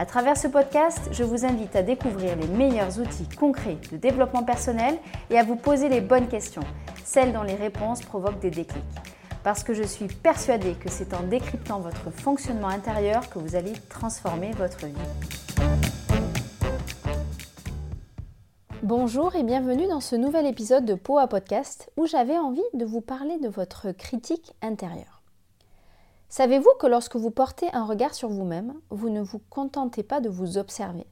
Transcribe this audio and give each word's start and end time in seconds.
À 0.00 0.06
travers 0.06 0.36
ce 0.36 0.46
podcast, 0.46 1.08
je 1.10 1.24
vous 1.24 1.44
invite 1.44 1.74
à 1.74 1.82
découvrir 1.82 2.36
les 2.36 2.46
meilleurs 2.46 3.00
outils 3.00 3.28
concrets 3.36 3.78
de 3.90 3.96
développement 3.96 4.44
personnel 4.44 4.96
et 5.28 5.36
à 5.36 5.42
vous 5.42 5.56
poser 5.56 5.88
les 5.88 6.00
bonnes 6.00 6.28
questions, 6.28 6.62
celles 7.04 7.32
dont 7.32 7.42
les 7.42 7.56
réponses 7.56 8.02
provoquent 8.02 8.38
des 8.38 8.52
déclics. 8.52 8.84
Parce 9.42 9.64
que 9.64 9.74
je 9.74 9.82
suis 9.82 10.06
persuadée 10.06 10.74
que 10.74 10.88
c'est 10.88 11.14
en 11.14 11.24
décryptant 11.24 11.80
votre 11.80 12.12
fonctionnement 12.12 12.68
intérieur 12.68 13.28
que 13.28 13.40
vous 13.40 13.56
allez 13.56 13.72
transformer 13.88 14.52
votre 14.52 14.86
vie. 14.86 14.94
Bonjour 18.84 19.34
et 19.34 19.42
bienvenue 19.42 19.88
dans 19.88 20.00
ce 20.00 20.14
nouvel 20.14 20.46
épisode 20.46 20.84
de 20.84 20.94
Poa 20.94 21.26
Podcast 21.26 21.90
où 21.96 22.06
j'avais 22.06 22.38
envie 22.38 22.62
de 22.72 22.84
vous 22.84 23.00
parler 23.00 23.36
de 23.40 23.48
votre 23.48 23.90
critique 23.90 24.54
intérieure. 24.62 25.17
Savez-vous 26.30 26.70
que 26.78 26.86
lorsque 26.86 27.16
vous 27.16 27.30
portez 27.30 27.68
un 27.72 27.86
regard 27.86 28.14
sur 28.14 28.28
vous-même, 28.28 28.74
vous 28.90 29.08
ne 29.08 29.22
vous 29.22 29.40
contentez 29.48 30.02
pas 30.02 30.20
de 30.20 30.28
vous 30.28 30.58
observer? 30.58 31.06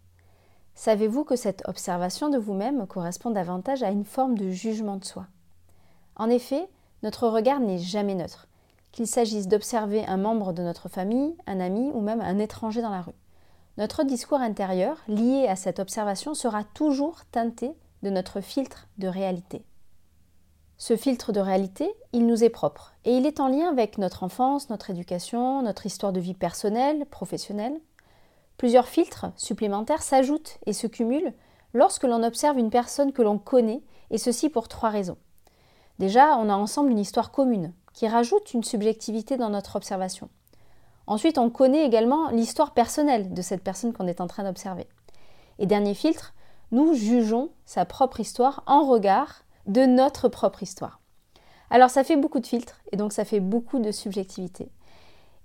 Savez-vous 0.74 1.24
que 1.24 1.36
cette 1.36 1.66
observation 1.66 2.28
de 2.28 2.36
vous-même 2.36 2.86
correspond 2.86 3.30
davantage 3.30 3.82
à 3.82 3.90
une 3.90 4.04
forme 4.04 4.36
de 4.36 4.50
jugement 4.50 4.96
de 4.96 5.04
soi? 5.06 5.26
En 6.16 6.28
effet, 6.28 6.68
notre 7.02 7.28
regard 7.28 7.60
n'est 7.60 7.78
jamais 7.78 8.14
neutre, 8.14 8.46
qu'il 8.92 9.06
s'agisse 9.06 9.48
d'observer 9.48 10.04
un 10.06 10.18
membre 10.18 10.52
de 10.52 10.62
notre 10.62 10.90
famille, 10.90 11.34
un 11.46 11.60
ami 11.60 11.90
ou 11.94 12.00
même 12.00 12.20
un 12.20 12.38
étranger 12.38 12.82
dans 12.82 12.90
la 12.90 13.00
rue. 13.00 13.14
Notre 13.78 14.04
discours 14.04 14.40
intérieur, 14.40 14.98
lié 15.08 15.46
à 15.48 15.56
cette 15.56 15.78
observation, 15.78 16.34
sera 16.34 16.62
toujours 16.62 17.24
teinté 17.32 17.72
de 18.02 18.10
notre 18.10 18.42
filtre 18.42 18.86
de 18.98 19.08
réalité. 19.08 19.64
Ce 20.78 20.94
filtre 20.94 21.32
de 21.32 21.40
réalité, 21.40 21.90
il 22.12 22.26
nous 22.26 22.44
est 22.44 22.50
propre 22.50 22.92
et 23.06 23.16
il 23.16 23.24
est 23.24 23.40
en 23.40 23.48
lien 23.48 23.68
avec 23.68 23.96
notre 23.96 24.22
enfance, 24.22 24.68
notre 24.68 24.90
éducation, 24.90 25.62
notre 25.62 25.86
histoire 25.86 26.12
de 26.12 26.20
vie 26.20 26.34
personnelle, 26.34 27.06
professionnelle. 27.06 27.80
Plusieurs 28.58 28.86
filtres 28.86 29.26
supplémentaires 29.36 30.02
s'ajoutent 30.02 30.58
et 30.66 30.74
se 30.74 30.86
cumulent 30.86 31.32
lorsque 31.72 32.04
l'on 32.04 32.22
observe 32.22 32.58
une 32.58 32.70
personne 32.70 33.12
que 33.12 33.22
l'on 33.22 33.38
connaît, 33.38 33.82
et 34.10 34.18
ceci 34.18 34.50
pour 34.50 34.68
trois 34.68 34.90
raisons. 34.90 35.16
Déjà, 35.98 36.36
on 36.36 36.50
a 36.50 36.54
ensemble 36.54 36.90
une 36.90 36.98
histoire 36.98 37.30
commune 37.30 37.72
qui 37.94 38.06
rajoute 38.06 38.52
une 38.52 38.64
subjectivité 38.64 39.38
dans 39.38 39.50
notre 39.50 39.76
observation. 39.76 40.28
Ensuite, 41.06 41.38
on 41.38 41.48
connaît 41.48 41.86
également 41.86 42.28
l'histoire 42.28 42.74
personnelle 42.74 43.32
de 43.32 43.42
cette 43.42 43.62
personne 43.62 43.94
qu'on 43.94 44.06
est 44.06 44.20
en 44.20 44.26
train 44.26 44.44
d'observer. 44.44 44.86
Et 45.58 45.66
dernier 45.66 45.94
filtre, 45.94 46.34
nous 46.70 46.94
jugeons 46.94 47.50
sa 47.64 47.86
propre 47.86 48.20
histoire 48.20 48.62
en 48.66 48.84
regard 48.84 49.44
de 49.66 49.86
notre 49.86 50.28
propre 50.28 50.62
histoire. 50.62 51.00
Alors 51.70 51.90
ça 51.90 52.04
fait 52.04 52.16
beaucoup 52.16 52.40
de 52.40 52.46
filtres 52.46 52.80
et 52.92 52.96
donc 52.96 53.12
ça 53.12 53.24
fait 53.24 53.40
beaucoup 53.40 53.78
de 53.78 53.90
subjectivité. 53.90 54.70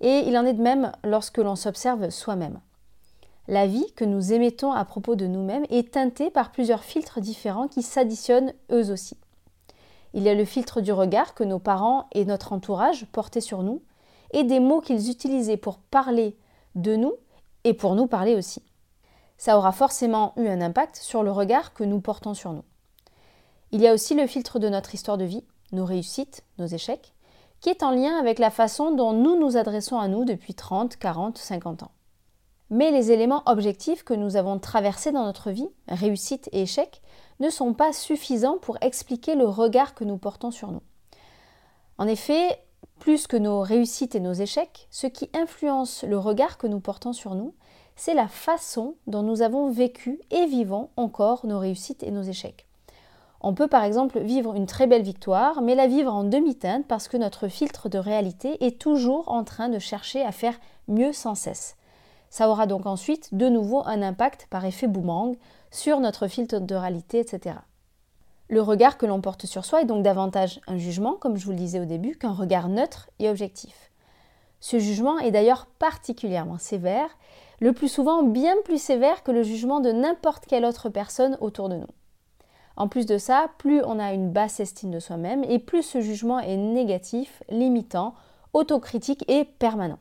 Et 0.02 0.24
il 0.28 0.38
en 0.38 0.46
est 0.46 0.54
de 0.54 0.62
même 0.62 0.92
lorsque 1.04 1.38
l'on 1.38 1.56
s'observe 1.56 2.10
soi-même. 2.10 2.60
La 3.48 3.68
vie 3.68 3.92
que 3.96 4.06
nous 4.06 4.34
émettons 4.34 4.72
à 4.72 4.86
propos 4.86 5.16
de 5.16 5.28
nous-mêmes 5.28 5.66
est 5.70 5.94
teintée 5.94 6.30
par 6.30 6.52
plusieurs 6.52 6.84
filtres 6.84 7.20
différents 7.20 7.68
qui 7.68 7.82
s'additionnent 7.82 8.54
eux 8.72 8.92
aussi. 8.92 9.18
Il 10.14 10.24
y 10.24 10.30
a 10.30 10.36
le 10.36 10.46
filtre 10.46 10.82
du 10.82 10.92
regard 10.92 11.34
que 11.34 11.44
nos 11.44 11.60
parents 11.60 12.08
et 12.12 12.26
notre 12.26 12.54
entourage 12.54 13.06
portaient 13.12 13.42
sur 13.42 13.64
nous, 13.64 13.82
et 14.34 14.44
des 14.44 14.60
mots 14.60 14.82
qu'ils 14.82 15.10
utilisaient 15.10 15.58
pour 15.58 15.78
parler 15.78 16.38
de 16.76 16.96
nous 16.96 17.14
et 17.64 17.74
pour 17.74 17.96
nous 17.96 18.08
parler 18.08 18.36
aussi. 18.36 18.62
Ça 19.38 19.58
aura 19.58 19.72
forcément 19.72 20.34
eu 20.38 20.48
un 20.48 20.62
impact 20.62 20.96
sur 20.96 21.24
le 21.24 21.32
regard 21.32 21.74
que 21.74 21.84
nous 21.84 22.00
portons 22.00 22.34
sur 22.34 22.54
nous. 22.54 22.64
Il 23.74 23.80
y 23.80 23.88
a 23.88 23.94
aussi 23.94 24.16
le 24.16 24.28
filtre 24.28 24.60
de 24.60 24.68
notre 24.68 24.94
histoire 24.96 25.18
de 25.18 25.24
vie, 25.24 25.46
nos 25.72 25.86
réussites, 25.86 26.44
nos 26.58 26.66
échecs, 26.66 27.14
qui 27.62 27.70
est 27.70 27.84
en 27.84 27.92
lien 27.92 28.18
avec 28.18 28.38
la 28.38 28.50
façon 28.50 28.92
dont 28.92 29.14
nous 29.14 29.40
nous 29.40 29.56
adressons 29.56 29.98
à 29.98 30.10
nous 30.10 30.26
depuis 30.26 30.54
30, 30.54 30.98
40, 30.98 31.38
50 31.38 31.84
ans. 31.84 31.92
Mais 32.70 32.92
les 32.92 33.12
éléments 33.12 33.44
objectifs 33.46 34.04
que 34.04 34.14
nous 34.14 34.36
avons 34.36 34.60
traversés 34.60 35.14
dans 35.14 35.24
notre 35.24 35.52
vie, 35.52 35.70
réussites 35.88 36.50
et 36.52 36.64
échecs, 36.64 37.02
ne 37.40 37.50
sont 37.50 37.74
pas 37.74 37.94
suffisants 37.94 38.58
pour 38.58 38.78
expliquer 38.82 39.36
le 39.36 39.46
regard 39.46 39.94
que 39.94 40.04
nous 40.04 40.18
portons 40.18 40.52
sur 40.52 40.72
nous. 40.72 40.82
En 41.98 42.08
effet, 42.08 42.62
plus 43.00 43.26
que 43.28 43.38
nos 43.38 43.62
réussites 43.62 44.16
et 44.16 44.20
nos 44.20 44.34
échecs, 44.34 44.88
ce 44.90 45.08
qui 45.08 45.30
influence 45.34 46.04
le 46.04 46.18
regard 46.18 46.58
que 46.58 46.68
nous 46.68 46.82
portons 46.82 47.14
sur 47.14 47.36
nous, 47.36 47.54
c'est 47.96 48.14
la 48.16 48.28
façon 48.28 48.96
dont 49.08 49.24
nous 49.24 49.42
avons 49.42 49.70
vécu 49.70 50.20
et 50.30 50.46
vivons 50.46 50.90
encore 50.98 51.46
nos 51.46 51.60
réussites 51.60 52.04
et 52.04 52.12
nos 52.12 52.24
échecs. 52.24 52.68
On 53.44 53.56
peut 53.56 53.68
par 53.68 53.84
exemple 53.84 54.20
vivre 54.20 54.54
une 54.56 54.68
très 54.68 54.86
belle 54.86 55.02
victoire, 55.02 55.64
mais 55.64 55.74
la 55.74 55.88
vivre 55.88 56.14
en 56.14 56.24
demi-teinte 56.24 56.86
parce 56.88 57.08
que 57.08 57.18
notre 57.18 57.48
filtre 57.48 57.90
de 57.90 57.98
réalité 57.98 58.64
est 58.64 58.80
toujours 58.80 59.30
en 59.32 59.44
train 59.44 59.68
de 59.68 59.80
chercher 59.80 60.22
à 60.22 60.32
faire 60.32 60.60
mieux 60.88 61.12
sans 61.12 61.34
cesse. 61.34 61.76
Ça 62.30 62.50
aura 62.50 62.68
donc 62.68 62.86
ensuite 62.86 63.34
de 63.34 63.50
nouveau 63.50 63.82
un 63.88 64.04
impact 64.04 64.48
par 64.52 64.64
effet 64.64 64.88
boomerang 64.88 65.36
sur 65.72 66.00
notre 66.00 66.28
filtre 66.28 66.60
de 66.60 66.76
réalité, 66.76 67.20
etc. 67.20 67.56
Le 68.48 68.62
regard 68.62 68.98
que 68.98 69.08
l'on 69.08 69.22
porte 69.22 69.48
sur 69.48 69.66
soi 69.66 69.82
est 69.82 69.86
donc 69.86 70.04
davantage 70.04 70.62
un 70.68 70.78
jugement, 70.78 71.14
comme 71.14 71.36
je 71.36 71.46
vous 71.46 71.52
le 71.52 71.58
disais 71.58 71.80
au 71.80 71.86
début, 71.86 72.16
qu'un 72.18 72.34
regard 72.34 72.70
neutre 72.70 73.10
et 73.18 73.30
objectif. 73.30 73.92
Ce 74.60 74.78
jugement 74.78 75.18
est 75.18 75.32
d'ailleurs 75.32 75.66
particulièrement 75.80 76.60
sévère, 76.60 77.10
le 77.60 77.74
plus 77.74 77.88
souvent 77.88 78.22
bien 78.22 78.56
plus 78.66 78.82
sévère 78.82 79.24
que 79.24 79.32
le 79.32 79.42
jugement 79.42 79.80
de 79.80 79.92
n'importe 79.92 80.46
quelle 80.46 80.66
autre 80.66 80.90
personne 80.90 81.38
autour 81.42 81.70
de 81.70 81.78
nous. 81.78 81.88
En 82.78 82.88
plus 82.88 83.06
de 83.06 83.18
ça, 83.18 83.50
plus 83.58 83.82
on 83.84 84.00
a 84.00 84.14
une 84.14 84.32
basse 84.32 84.60
estime 84.60 84.92
de 84.92 85.00
soi-même 85.00 85.44
et 85.44 85.60
plus 85.60 85.84
ce 85.84 86.02
jugement 86.02 86.40
est 86.40 86.58
négatif, 86.58 87.44
limitant, 87.50 88.14
autocritique 88.54 89.26
et 89.30 89.46
permanent. 89.46 90.00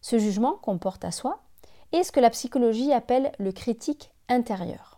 Ce 0.00 0.18
jugement 0.18 0.54
qu'on 0.62 0.78
porte 0.78 1.04
à 1.04 1.10
soi 1.10 1.40
est 1.92 2.02
ce 2.02 2.12
que 2.12 2.20
la 2.20 2.30
psychologie 2.30 2.92
appelle 2.92 3.32
le 3.38 3.52
critique 3.52 4.10
intérieur. 4.28 4.96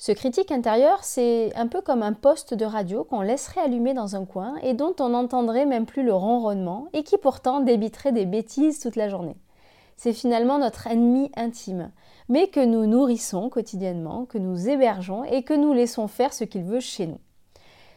Ce 0.00 0.12
critique 0.12 0.52
intérieur, 0.52 1.02
c'est 1.02 1.52
un 1.56 1.66
peu 1.66 1.80
comme 1.80 2.04
un 2.04 2.12
poste 2.12 2.54
de 2.54 2.64
radio 2.64 3.02
qu'on 3.02 3.20
laisserait 3.20 3.62
allumer 3.62 3.94
dans 3.94 4.14
un 4.14 4.24
coin 4.24 4.54
et 4.62 4.72
dont 4.72 4.94
on 5.00 5.08
n'entendrait 5.08 5.66
même 5.66 5.86
plus 5.86 6.04
le 6.04 6.14
ronronnement 6.14 6.86
et 6.92 7.02
qui 7.02 7.18
pourtant 7.18 7.60
débiterait 7.60 8.12
des 8.12 8.24
bêtises 8.24 8.78
toute 8.78 8.94
la 8.94 9.08
journée. 9.08 9.36
C'est 9.98 10.12
finalement 10.12 10.58
notre 10.58 10.86
ennemi 10.86 11.32
intime, 11.34 11.90
mais 12.28 12.46
que 12.46 12.64
nous 12.64 12.86
nourrissons 12.86 13.48
quotidiennement, 13.48 14.26
que 14.26 14.38
nous 14.38 14.68
hébergeons 14.68 15.24
et 15.24 15.42
que 15.42 15.54
nous 15.54 15.72
laissons 15.72 16.06
faire 16.06 16.32
ce 16.32 16.44
qu'il 16.44 16.62
veut 16.62 16.78
chez 16.78 17.08
nous. 17.08 17.18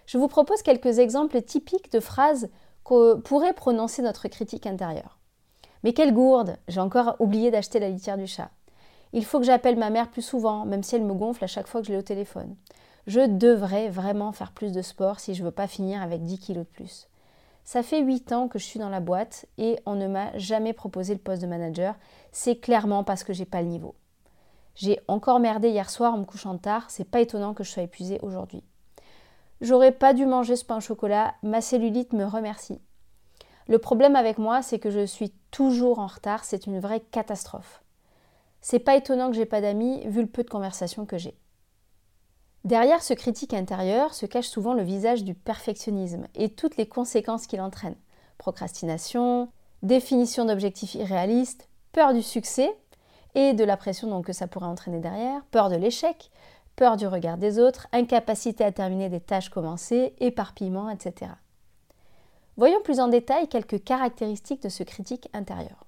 Je 0.07 0.17
vous 0.17 0.28
propose 0.28 0.63
quelques 0.63 0.97
exemples 0.97 1.44
typiques 1.44 1.91
de 1.91 2.00
phrases 2.00 2.50
que 2.84 3.13
pourrait 3.17 3.53
prononcer 3.53 4.01
notre 4.01 4.28
critique 4.29 4.66
intérieure. 4.66 5.19
Mais 5.84 5.94
quelle 5.94 6.12
gourde 6.12 6.57
J'ai 6.67 6.79
encore 6.79 7.17
oublié 7.19 7.51
d'acheter 7.51 7.79
la 7.79 7.89
litière 7.89 8.18
du 8.18 8.25
chat. 8.25 8.50
Il 9.13 9.23
faut 9.23 9.38
que 9.38 9.45
j'appelle 9.45 9.78
ma 9.78 9.91
mère 9.91 10.09
plus 10.09 10.23
souvent, 10.23 10.66
même 10.66 10.81
si 10.81 10.95
elle 10.95 11.03
me 11.03 11.13
gonfle 11.13 11.44
à 11.44 11.47
chaque 11.47 11.68
fois 11.68 11.81
que 11.81 11.88
je 11.88 11.91
l'ai 11.91 12.00
au 12.00 12.03
téléphone. 12.03 12.56
Je 13.06 13.28
devrais 13.28 13.89
vraiment 13.89 14.31
faire 14.31 14.53
plus 14.53 14.72
de 14.72 14.81
sport 14.81 15.19
si 15.19 15.35
je 15.35 15.41
ne 15.41 15.45
veux 15.45 15.53
pas 15.53 15.68
finir 15.68 16.01
avec 16.01 16.23
10 16.23 16.39
kilos 16.39 16.66
de 16.66 16.72
plus. 16.72 17.10
Ça 17.63 17.83
fait 17.83 18.01
8 18.01 18.31
ans 18.31 18.47
que 18.47 18.59
je 18.59 18.66
suis 18.66 18.79
dans 18.79 18.89
la 18.89 18.99
boîte 18.99 19.45
et 19.57 19.79
on 19.85 19.95
ne 19.95 20.07
m'a 20.07 20.38
jamais 20.38 20.73
proposé 20.73 21.13
le 21.13 21.19
poste 21.19 21.41
de 21.41 21.47
manager. 21.47 21.95
C'est 22.31 22.57
clairement 22.57 23.03
parce 23.03 23.23
que 23.23 23.33
j'ai 23.33 23.45
pas 23.45 23.62
le 23.62 23.68
niveau. 23.68 23.95
J'ai 24.75 25.00
encore 25.07 25.39
merdé 25.39 25.69
hier 25.69 25.89
soir 25.89 26.13
en 26.13 26.18
me 26.18 26.25
couchant 26.25 26.57
tard, 26.57 26.89
c'est 26.89 27.09
pas 27.09 27.21
étonnant 27.21 27.53
que 27.53 27.63
je 27.63 27.71
sois 27.71 27.83
épuisée 27.83 28.19
aujourd'hui. 28.21 28.63
J'aurais 29.59 29.91
pas 29.91 30.13
dû 30.13 30.25
manger 30.25 30.56
ce 30.56 30.65
pain 30.65 30.77
au 30.77 30.81
chocolat, 30.81 31.36
ma 31.44 31.62
cellulite 31.62 32.13
me 32.13 32.25
remercie. 32.25 32.80
Le 33.68 33.77
problème 33.77 34.15
avec 34.15 34.38
moi, 34.38 34.62
c'est 34.62 34.80
que 34.80 34.89
je 34.89 35.06
suis 35.06 35.33
toujours 35.51 36.00
en 36.00 36.07
retard, 36.07 36.44
c'est 36.44 36.65
une 36.65 36.80
vraie 36.80 37.00
catastrophe. 37.00 37.83
C'est 38.62 38.80
pas 38.80 38.95
étonnant 38.95 39.30
que 39.30 39.36
j'ai 39.36 39.45
pas 39.45 39.62
d'amis 39.62 40.01
vu 40.07 40.21
le 40.21 40.27
peu 40.27 40.44
de 40.44 40.50
conversations 40.50 41.06
que 41.06 41.18
j'ai. 41.18 41.36
Derrière 42.63 43.02
ce 43.02 43.13
critique 43.13 43.56
intérieur 43.56 44.13
se 44.13 44.28
cache 44.28 44.48
souvent 44.48 44.74
le 44.74 44.84
visage 44.84 45.24
du 45.24 45.34
perfectionnisme 45.34 46.28
et 46.36 46.50
toutes 46.50 46.78
les 46.78 46.88
conséquences 46.88 47.48
qu'il 47.48 47.62
entraîne. 47.62 47.96
Procrastination, 48.38 49.50
définition 49.81 50.46
d'objectifs 50.46 50.94
irréalistes, 50.94 51.69
peur 51.92 52.13
du 52.13 52.22
succès 52.22 52.72
et 53.34 53.54
de 53.54 53.63
la 53.63 53.78
pression 53.78 54.22
que 54.22 54.34
ça 54.34 54.48
pourrait 54.48 54.68
entraîner 54.68 55.00
derrière, 55.00 55.44
peur 55.50 55.69
de 55.69 55.75
l'échec, 55.75 56.30
peur 56.75 56.98
du 56.98 57.08
regard 57.08 57.38
des 57.38 57.58
autres, 57.60 57.88
incapacité 57.92 58.63
à 58.63 58.72
terminer 58.72 59.10
des 59.10 59.19
tâches 59.19 59.50
commencées, 59.50 60.13
éparpillement, 60.19 60.90
etc. 60.90 61.31
Voyons 62.58 62.81
plus 62.84 63.00
en 63.00 63.08
détail 63.08 63.48
quelques 63.48 63.84
caractéristiques 63.84 64.62
de 64.62 64.69
ce 64.69 64.84
critique 64.84 65.30
intérieur. 65.34 65.86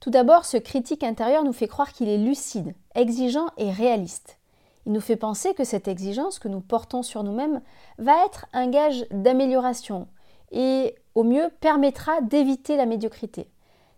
Tout 0.00 0.10
d'abord, 0.10 0.44
ce 0.44 0.58
critique 0.58 1.02
intérieur 1.02 1.44
nous 1.44 1.54
fait 1.54 1.68
croire 1.68 1.92
qu'il 1.92 2.10
est 2.10 2.18
lucide, 2.18 2.74
exigeant 2.94 3.46
et 3.56 3.70
réaliste. 3.70 4.38
Il 4.86 4.92
nous 4.92 5.00
fait 5.00 5.16
penser 5.16 5.54
que 5.54 5.64
cette 5.64 5.88
exigence 5.88 6.38
que 6.38 6.48
nous 6.48 6.60
portons 6.60 7.02
sur 7.02 7.22
nous-mêmes 7.22 7.60
va 7.98 8.24
être 8.26 8.46
un 8.52 8.68
gage 8.68 9.06
d'amélioration 9.10 10.08
et 10.52 10.94
au 11.14 11.24
mieux 11.24 11.50
permettra 11.60 12.20
d'éviter 12.20 12.76
la 12.76 12.86
médiocrité. 12.86 13.48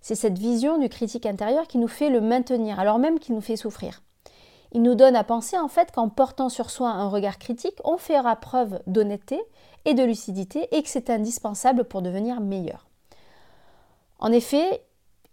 C'est 0.01 0.15
cette 0.15 0.39
vision 0.39 0.79
du 0.79 0.89
critique 0.89 1.27
intérieur 1.27 1.67
qui 1.67 1.79
nous 1.79 1.89
fait 1.89 2.11
le 2.11 2.21
maintenir 2.21 2.79
alors 2.79 2.99
même 2.99 3.19
qu'il 3.19 3.35
nous 3.35 3.41
fait 3.41 3.57
souffrir. 3.57 4.03
Il 4.73 4.83
nous 4.83 4.95
donne 4.95 5.17
à 5.17 5.25
penser 5.25 5.59
en 5.59 5.69
fait 5.69 5.91
qu'en 5.91 6.09
portant 6.09 6.49
sur 6.49 6.71
soi 6.71 6.91
un 6.91 7.09
regard 7.09 7.39
critique, 7.39 7.79
on 7.85 7.97
fera 7.97 8.37
preuve 8.37 8.81
d'honnêteté 8.87 9.41
et 9.85 9.95
de 9.95 10.05
lucidité 10.05 10.69
et 10.77 10.83
que 10.83 10.89
c'est 10.89 11.11
indispensable 11.11 11.85
pour 11.85 12.03
devenir 12.03 12.41
meilleur. 12.41 12.87
En 14.19 14.33
effet, 14.33 14.83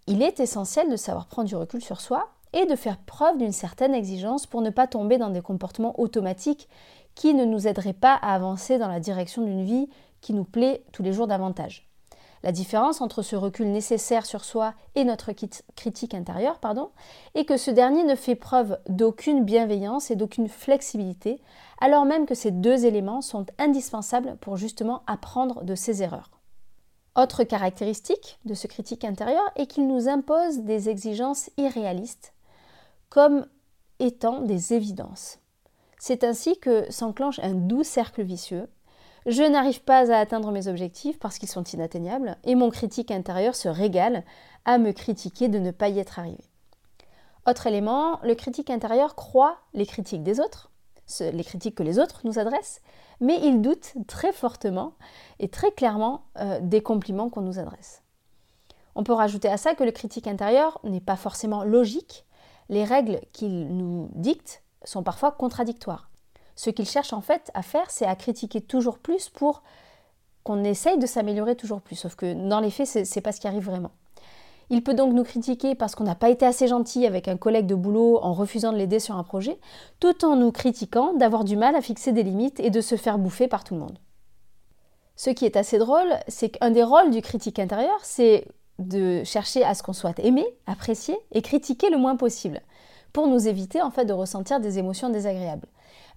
il 0.07 0.21
est 0.21 0.39
essentiel 0.39 0.89
de 0.89 0.95
savoir 0.95 1.27
prendre 1.27 1.47
du 1.47 1.55
recul 1.55 1.83
sur 1.83 2.01
soi 2.01 2.29
et 2.53 2.65
de 2.65 2.75
faire 2.75 2.97
preuve 2.97 3.37
d'une 3.37 3.51
certaine 3.51 3.93
exigence 3.93 4.45
pour 4.45 4.61
ne 4.61 4.69
pas 4.69 4.87
tomber 4.87 5.17
dans 5.17 5.29
des 5.29 5.41
comportements 5.41 5.99
automatiques 5.99 6.69
qui 7.15 7.33
ne 7.33 7.45
nous 7.45 7.67
aideraient 7.67 7.93
pas 7.93 8.13
à 8.13 8.33
avancer 8.33 8.77
dans 8.77 8.87
la 8.87 8.99
direction 8.99 9.43
d'une 9.43 9.63
vie 9.63 9.89
qui 10.21 10.33
nous 10.33 10.45
plaît 10.45 10.83
tous 10.91 11.03
les 11.03 11.13
jours 11.13 11.27
davantage. 11.27 11.89
La 12.43 12.51
différence 12.51 12.99
entre 12.99 13.21
ce 13.21 13.37
recul 13.37 13.71
nécessaire 13.71 14.25
sur 14.25 14.43
soi 14.43 14.73
et 14.95 15.05
notre 15.05 15.31
critique 15.75 16.13
intérieure 16.13 16.59
pardon, 16.59 16.89
est 17.35 17.45
que 17.45 17.55
ce 17.55 17.71
dernier 17.71 18.03
ne 18.03 18.15
fait 18.15 18.35
preuve 18.35 18.77
d'aucune 18.89 19.45
bienveillance 19.45 20.11
et 20.11 20.17
d'aucune 20.17 20.49
flexibilité, 20.49 21.41
alors 21.79 22.03
même 22.03 22.25
que 22.25 22.35
ces 22.35 22.51
deux 22.51 22.85
éléments 22.85 23.21
sont 23.21 23.45
indispensables 23.59 24.35
pour 24.41 24.57
justement 24.57 25.03
apprendre 25.07 25.63
de 25.63 25.73
ses 25.73 26.03
erreurs. 26.03 26.31
Autre 27.15 27.43
caractéristique 27.43 28.39
de 28.43 28.55
ce 28.55 28.67
critique 28.67 29.05
intérieur 29.05 29.49
est 29.55 29.67
qu'il 29.67 29.87
nous 29.87 30.09
impose 30.09 30.59
des 30.59 30.89
exigences 30.89 31.49
irréalistes 31.57 32.32
comme 33.13 33.45
étant 33.99 34.41
des 34.41 34.73
évidences. 34.73 35.37
C'est 35.99 36.23
ainsi 36.23 36.57
que 36.59 36.91
s'enclenche 36.91 37.37
un 37.43 37.53
doux 37.53 37.83
cercle 37.83 38.23
vicieux. 38.23 38.67
Je 39.27 39.43
n'arrive 39.43 39.83
pas 39.83 40.11
à 40.11 40.17
atteindre 40.17 40.51
mes 40.51 40.67
objectifs 40.67 41.19
parce 41.19 41.37
qu'ils 41.37 41.47
sont 41.47 41.63
inatteignables 41.63 42.37
et 42.43 42.55
mon 42.55 42.71
critique 42.71 43.11
intérieur 43.11 43.53
se 43.53 43.69
régale 43.69 44.23
à 44.65 44.79
me 44.79 44.91
critiquer 44.93 45.47
de 45.47 45.59
ne 45.59 45.69
pas 45.69 45.89
y 45.89 45.99
être 45.99 46.17
arrivé. 46.17 46.43
Autre 47.45 47.67
élément, 47.67 48.19
le 48.23 48.33
critique 48.33 48.71
intérieur 48.71 49.13
croit 49.13 49.59
les 49.75 49.85
critiques 49.85 50.23
des 50.23 50.39
autres, 50.39 50.71
les 51.19 51.43
critiques 51.43 51.75
que 51.75 51.83
les 51.83 51.99
autres 51.99 52.21
nous 52.23 52.39
adressent, 52.39 52.81
mais 53.19 53.39
il 53.43 53.61
doute 53.61 53.93
très 54.07 54.33
fortement 54.33 54.93
et 55.37 55.49
très 55.49 55.71
clairement 55.71 56.23
euh, 56.39 56.59
des 56.63 56.81
compliments 56.81 57.29
qu'on 57.29 57.41
nous 57.41 57.59
adresse. 57.59 58.01
On 58.95 59.03
peut 59.03 59.13
rajouter 59.13 59.49
à 59.49 59.57
ça 59.57 59.75
que 59.75 59.83
le 59.83 59.91
critique 59.91 60.25
intérieur 60.25 60.79
n'est 60.83 60.99
pas 60.99 61.15
forcément 61.15 61.63
logique, 61.63 62.25
les 62.69 62.83
règles 62.83 63.19
qu'il 63.31 63.67
nous 63.67 64.09
dicte 64.13 64.63
sont 64.83 65.03
parfois 65.03 65.31
contradictoires. 65.31 66.09
Ce 66.55 66.69
qu'il 66.69 66.87
cherche 66.87 67.13
en 67.13 67.21
fait 67.21 67.51
à 67.53 67.61
faire, 67.61 67.89
c'est 67.89 68.05
à 68.05 68.15
critiquer 68.15 68.61
toujours 68.61 68.99
plus 68.99 69.29
pour 69.29 69.63
qu'on 70.43 70.63
essaye 70.63 70.99
de 70.99 71.05
s'améliorer 71.05 71.55
toujours 71.55 71.81
plus. 71.81 71.95
Sauf 71.95 72.15
que 72.15 72.33
dans 72.33 72.59
les 72.59 72.69
faits, 72.69 73.05
c'est 73.05 73.21
pas 73.21 73.31
ce 73.31 73.39
qui 73.39 73.47
arrive 73.47 73.65
vraiment. 73.65 73.91
Il 74.69 74.83
peut 74.83 74.93
donc 74.93 75.13
nous 75.13 75.23
critiquer 75.23 75.75
parce 75.75 75.95
qu'on 75.95 76.03
n'a 76.03 76.15
pas 76.15 76.29
été 76.29 76.45
assez 76.45 76.67
gentil 76.67 77.05
avec 77.05 77.27
un 77.27 77.37
collègue 77.37 77.65
de 77.65 77.75
boulot 77.75 78.19
en 78.21 78.33
refusant 78.33 78.71
de 78.71 78.77
l'aider 78.77 78.99
sur 78.99 79.17
un 79.17 79.23
projet, 79.23 79.59
tout 79.99 80.25
en 80.25 80.35
nous 80.35 80.51
critiquant 80.51 81.13
d'avoir 81.13 81.43
du 81.43 81.55
mal 81.55 81.75
à 81.75 81.81
fixer 81.81 82.11
des 82.11 82.23
limites 82.23 82.59
et 82.59 82.69
de 82.69 82.81
se 82.81 82.95
faire 82.95 83.17
bouffer 83.17 83.47
par 83.47 83.63
tout 83.63 83.73
le 83.73 83.81
monde. 83.81 83.99
Ce 85.15 85.29
qui 85.29 85.45
est 85.45 85.57
assez 85.57 85.77
drôle, 85.77 86.11
c'est 86.27 86.49
qu'un 86.49 86.71
des 86.71 86.83
rôles 86.83 87.11
du 87.11 87.21
critique 87.21 87.59
intérieur, 87.59 87.99
c'est 88.01 88.47
de 88.87 89.23
chercher 89.23 89.63
à 89.63 89.73
ce 89.73 89.83
qu'on 89.83 89.93
soit 89.93 90.19
aimé, 90.19 90.45
apprécié 90.67 91.17
et 91.31 91.41
critiqué 91.41 91.89
le 91.89 91.97
moins 91.97 92.15
possible, 92.15 92.61
pour 93.11 93.27
nous 93.27 93.47
éviter 93.47 93.81
en 93.81 93.91
fait 93.91 94.05
de 94.05 94.13
ressentir 94.13 94.59
des 94.59 94.79
émotions 94.79 95.09
désagréables. 95.09 95.67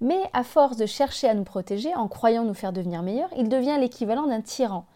Mais 0.00 0.20
à 0.32 0.44
force 0.44 0.76
de 0.76 0.86
chercher 0.86 1.28
à 1.28 1.34
nous 1.34 1.44
protéger 1.44 1.94
en 1.94 2.08
croyant 2.08 2.44
nous 2.44 2.54
faire 2.54 2.72
devenir 2.72 3.02
meilleurs, 3.02 3.32
il 3.36 3.48
devient 3.48 3.76
l'équivalent 3.80 4.26
d'un 4.26 4.40
tyran. 4.40 4.86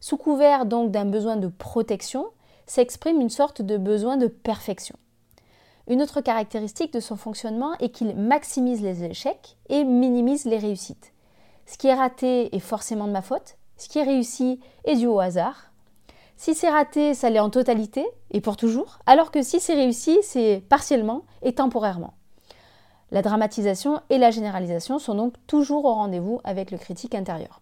Sous 0.00 0.16
couvert 0.16 0.66
donc 0.66 0.90
d'un 0.90 1.04
besoin 1.04 1.36
de 1.36 1.48
protection, 1.48 2.26
s'exprime 2.66 3.20
une 3.20 3.30
sorte 3.30 3.62
de 3.62 3.76
besoin 3.76 4.16
de 4.16 4.26
perfection. 4.26 4.96
Une 5.88 6.02
autre 6.02 6.20
caractéristique 6.20 6.92
de 6.92 7.00
son 7.00 7.16
fonctionnement 7.16 7.72
est 7.78 7.88
qu'il 7.88 8.14
maximise 8.14 8.82
les 8.82 9.04
échecs 9.04 9.56
et 9.68 9.84
minimise 9.84 10.44
les 10.44 10.58
réussites. 10.58 11.12
Ce 11.66 11.78
qui 11.78 11.88
est 11.88 11.94
raté 11.94 12.54
est 12.54 12.60
forcément 12.60 13.06
de 13.06 13.12
ma 13.12 13.22
faute, 13.22 13.56
ce 13.78 13.88
qui 13.88 13.98
est 13.98 14.04
réussi 14.04 14.60
est 14.84 14.96
dû 14.96 15.06
au 15.06 15.20
hasard, 15.20 15.67
si 16.38 16.54
c'est 16.54 16.70
raté, 16.70 17.14
ça 17.14 17.30
l'est 17.30 17.40
en 17.40 17.50
totalité 17.50 18.06
et 18.30 18.40
pour 18.40 18.56
toujours, 18.56 19.00
alors 19.06 19.32
que 19.32 19.42
si 19.42 19.58
c'est 19.58 19.74
réussi, 19.74 20.16
c'est 20.22 20.62
partiellement 20.68 21.24
et 21.42 21.52
temporairement. 21.52 22.14
La 23.10 23.22
dramatisation 23.22 24.00
et 24.08 24.18
la 24.18 24.30
généralisation 24.30 25.00
sont 25.00 25.16
donc 25.16 25.34
toujours 25.48 25.84
au 25.84 25.92
rendez-vous 25.92 26.40
avec 26.44 26.70
le 26.70 26.78
critique 26.78 27.16
intérieur. 27.16 27.60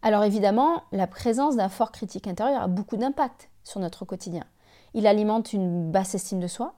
Alors 0.00 0.24
évidemment, 0.24 0.84
la 0.90 1.06
présence 1.06 1.54
d'un 1.56 1.68
fort 1.68 1.92
critique 1.92 2.26
intérieur 2.26 2.62
a 2.62 2.66
beaucoup 2.66 2.96
d'impact 2.96 3.50
sur 3.62 3.78
notre 3.78 4.06
quotidien. 4.06 4.44
Il 4.94 5.06
alimente 5.06 5.52
une 5.52 5.90
basse 5.90 6.14
estime 6.14 6.40
de 6.40 6.46
soi. 6.46 6.72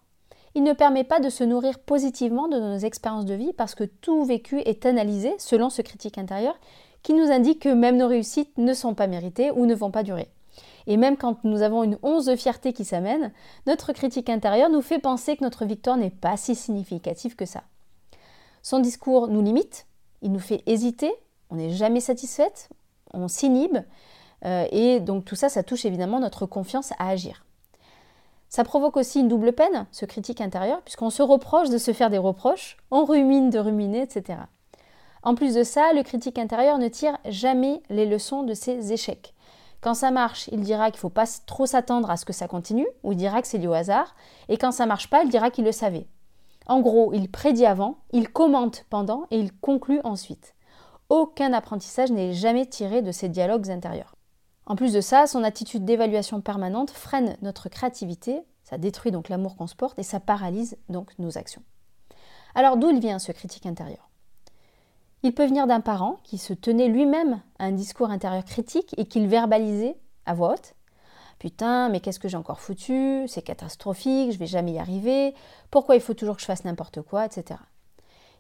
Il 0.57 0.65
ne 0.65 0.73
permet 0.73 1.05
pas 1.05 1.21
de 1.21 1.31
se 1.31 1.45
nourrir 1.45 1.79
positivement 1.79 2.49
de 2.49 2.59
nos 2.59 2.79
expériences 2.79 3.25
de 3.25 3.35
vie 3.35 3.53
parce 3.53 3.77
que 3.77 3.85
tout 3.85 4.25
vécu 4.25 4.59
est 4.63 4.85
analysé 4.85 5.33
selon 5.39 5.71
ce 5.71 5.81
critique 5.81 6.19
intérieur 6.19 6.59
qui 7.05 7.15
nous 7.15 7.31
indique 7.31 7.63
que 7.63 7.69
même 7.69 7.99
nos 7.99 8.09
réussites 8.09 8.59
ne 8.59 8.75
sont 8.75 8.95
pas 8.95 9.07
méritées 9.07 9.53
ou 9.53 9.65
ne 9.65 9.77
vont 9.77 9.93
pas 9.93 10.03
durer. 10.03 10.29
Et 10.87 10.97
même 10.97 11.17
quand 11.17 11.45
nous 11.45 11.63
avons 11.63 11.83
une 11.83 11.99
once 12.03 12.27
de 12.27 12.37
fierté 12.37 12.73
qui 12.73 12.85
s'amène, 12.85 13.33
notre 13.67 13.93
critique 13.93 14.29
intérieure 14.29 14.71
nous 14.71 14.83
fait 14.83 14.99
penser 14.99 15.37
que 15.37 15.45
notre 15.45 15.65
victoire 15.65 15.97
n'est 15.97 16.11
pas 16.11 16.37
si 16.37 16.55
significative 16.55 17.37
que 17.37 17.47
ça. 17.47 17.63
Son 18.63 18.81
discours 18.81 19.29
nous 19.29 19.43
limite, 19.43 19.87
il 20.23 20.33
nous 20.33 20.41
fait 20.41 20.63
hésiter, 20.67 21.13
on 21.51 21.57
n'est 21.57 21.71
jamais 21.71 22.01
satisfaite, 22.01 22.69
on 23.13 23.29
s'inhibe, 23.29 23.79
euh, 24.45 24.67
et 24.71 25.01
donc 25.01 25.25
tout 25.25 25.37
ça, 25.37 25.49
ça 25.49 25.63
touche 25.63 25.85
évidemment 25.85 26.21
notre 26.21 26.47
confiance 26.47 26.93
à 26.99 27.09
agir. 27.09 27.45
Ça 28.49 28.63
provoque 28.63 28.97
aussi 28.97 29.21
une 29.21 29.29
double 29.29 29.53
peine, 29.53 29.87
ce 29.91 30.05
critique 30.05 30.41
intérieur, 30.41 30.81
puisqu'on 30.83 31.11
se 31.11 31.23
reproche 31.23 31.71
de 31.71 31.79
se 31.79 31.93
faire 31.93 32.11
des 32.11 32.19
reproches, 32.19 32.77
on 32.91 33.05
rumine 33.05 33.51
de 33.51 33.59
ruminer, 33.59 34.03
etc. 34.03 34.39
En 35.25 35.35
plus 35.35 35.55
de 35.55 35.63
ça, 35.65 35.93
le 35.93 36.03
critique 36.03 36.39
intérieur 36.39 36.79
ne 36.79 36.89
tire 36.89 37.19
jamais 37.25 37.83
les 37.89 38.07
leçons 38.07 38.43
de 38.43 38.55
ses 38.55 38.93
échecs. 38.93 39.34
Quand 39.85 39.93
ça 39.93 40.11
marche, 40.11 40.49
il 40.51 40.63
dira 40.63 40.87
qu'il 40.87 40.97
ne 40.97 41.01
faut 41.01 41.11
pas 41.11 41.27
trop 41.45 41.67
s'attendre 41.67 42.11
à 42.11 42.17
ce 42.17 42.25
que 42.25 42.33
ça 42.33 42.49
continue, 42.49 42.87
ou 43.03 43.13
il 43.13 43.19
dira 43.19 43.43
que 43.43 43.47
c'est 43.47 43.59
lié 43.59 43.67
au 43.67 43.75
hasard. 43.75 44.17
Et 44.49 44.57
quand 44.57 44.73
ça 44.73 44.87
marche 44.87 45.11
pas, 45.11 45.25
il 45.25 45.29
dira 45.29 45.51
qu'il 45.51 45.67
le 45.67 45.73
savait. 45.73 46.07
En 46.67 46.81
gros, 46.81 47.13
il 47.13 47.31
prédit 47.31 47.67
avant, 47.67 47.99
il 48.11 48.31
commente 48.31 48.87
pendant 48.89 49.27
et 49.31 49.39
il 49.39 49.53
conclut 49.53 50.01
ensuite. 50.03 50.55
Aucun 51.11 51.53
apprentissage 51.53 52.11
n'est 52.11 52.33
jamais 52.33 52.65
tiré 52.65 53.03
de 53.03 53.13
ces 53.13 53.29
dialogues 53.29 53.71
intérieurs. 53.71 54.17
En 54.65 54.75
plus 54.75 54.95
de 54.95 55.03
ça, 55.03 55.27
son 55.27 55.45
attitude 55.45 55.85
d'évaluation 55.85 56.41
permanente 56.41 56.91
freine 56.91 57.37
notre 57.43 57.69
créativité, 57.69 58.41
ça 58.63 58.79
détruit 58.79 59.13
donc 59.13 59.29
l'amour 59.29 59.55
qu'on 59.55 59.67
se 59.67 59.77
porte 59.77 59.99
et 59.99 60.03
ça 60.03 60.19
paralyse 60.19 60.79
donc 60.89 61.11
nos 61.19 61.37
actions. 61.37 61.63
Alors 62.55 62.79
d'où 62.79 62.89
il 62.89 63.01
vient 63.01 63.19
ce 63.19 63.33
critique 63.33 63.67
intérieur? 63.67 64.09
Il 65.25 65.33
peut 65.33 65.47
venir 65.47 65.67
d'un 65.67 65.81
parent 65.81 66.21
qui 66.23 66.37
se 66.37 66.53
tenait 66.53 66.87
lui-même 66.87 67.41
à 67.59 67.65
un 67.65 67.73
discours 67.73 68.11
intérieur 68.11 68.45
critique 68.45 68.95
et 68.99 69.07
qu'il 69.07 69.27
verbalisait 69.27 69.97
à 70.27 70.35
voix 70.35 70.53
haute. 70.53 70.75
Putain, 71.39 71.89
mais 71.89 72.01
qu'est-ce 72.01 72.21
que 72.21 72.29
j'ai 72.29 72.37
encore 72.37 72.61
foutu? 72.61 73.25
C'est 73.27 73.41
catastrophique, 73.41 74.33
je 74.33 74.39
vais 74.39 74.47
jamais 74.47 74.73
y 74.73 74.79
arriver. 74.79 75.35
Pourquoi 75.71 75.95
il 75.95 76.03
faut 76.03 76.13
toujours 76.13 76.37
que 76.37 76.43
je 76.43 76.47
fasse 76.47 76.67
n'importe 76.67 77.01
quoi, 77.01 77.25
etc. 77.25 77.59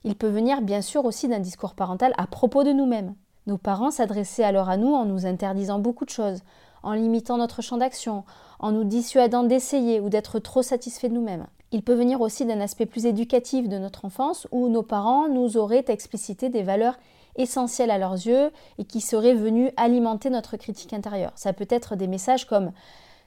Il 0.04 0.14
peut 0.14 0.28
venir 0.28 0.60
bien 0.60 0.82
sûr 0.82 1.06
aussi 1.06 1.26
d'un 1.26 1.38
discours 1.38 1.74
parental 1.74 2.12
à 2.18 2.26
propos 2.26 2.64
de 2.64 2.72
nous-mêmes. 2.72 3.14
Nos 3.46 3.56
parents 3.56 3.90
s'adressaient 3.90 4.44
alors 4.44 4.68
à 4.68 4.76
nous 4.76 4.92
en 4.92 5.06
nous 5.06 5.24
interdisant 5.24 5.78
beaucoup 5.78 6.04
de 6.04 6.10
choses, 6.10 6.42
en 6.82 6.92
limitant 6.92 7.38
notre 7.38 7.62
champ 7.62 7.78
d'action, 7.78 8.24
en 8.58 8.72
nous 8.72 8.84
dissuadant 8.84 9.42
d'essayer 9.42 10.00
ou 10.00 10.10
d'être 10.10 10.38
trop 10.38 10.60
satisfaits 10.60 11.08
de 11.08 11.14
nous-mêmes. 11.14 11.46
Il 11.74 11.82
peut 11.82 11.94
venir 11.94 12.20
aussi 12.20 12.46
d'un 12.46 12.60
aspect 12.60 12.86
plus 12.86 13.04
éducatif 13.04 13.68
de 13.68 13.78
notre 13.78 14.04
enfance 14.04 14.46
où 14.52 14.68
nos 14.68 14.84
parents 14.84 15.26
nous 15.26 15.56
auraient 15.56 15.84
explicité 15.88 16.48
des 16.48 16.62
valeurs 16.62 16.96
essentielles 17.34 17.90
à 17.90 17.98
leurs 17.98 18.12
yeux 18.12 18.52
et 18.78 18.84
qui 18.84 19.00
seraient 19.00 19.34
venues 19.34 19.72
alimenter 19.76 20.30
notre 20.30 20.56
critique 20.56 20.92
intérieure. 20.92 21.32
Ça 21.34 21.52
peut 21.52 21.66
être 21.68 21.96
des 21.96 22.06
messages 22.06 22.46
comme 22.46 22.70